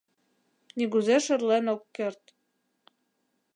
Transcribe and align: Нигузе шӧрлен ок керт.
Нигузе 0.77 1.17
шӧрлен 1.25 1.65
ок 1.75 1.83
керт. 1.95 2.23